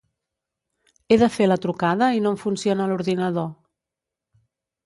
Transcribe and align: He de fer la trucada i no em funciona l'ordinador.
He 1.09 1.17
de 1.23 1.29
fer 1.35 1.47
la 1.51 1.59
trucada 1.67 2.09
i 2.21 2.23
no 2.25 2.31
em 2.37 2.39
funciona 2.47 2.89
l'ordinador. 2.93 3.49